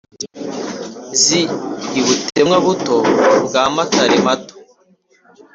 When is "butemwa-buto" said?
2.05-2.97